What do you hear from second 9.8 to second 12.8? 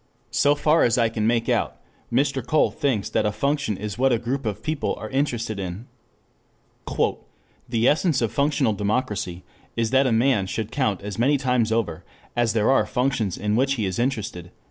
that a man should count as many times over as there